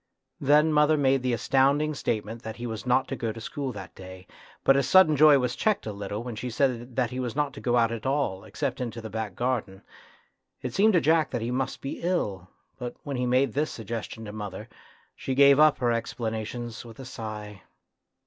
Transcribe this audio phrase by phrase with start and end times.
[0.39, 3.93] Then mother made the astounding statement that he was not to go to school that
[3.93, 4.25] day,
[4.63, 7.61] but his sudden joy was checked a little when she said he was not to
[7.61, 9.83] go out at all, except into the back garden.
[10.63, 14.25] It seemed to Jack that he must be ill, but when he made this suggestion
[14.25, 14.67] to mother,
[15.15, 17.61] she gave up her explanations with a sigh.